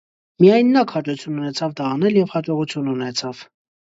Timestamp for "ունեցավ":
1.41-1.75, 2.95-3.43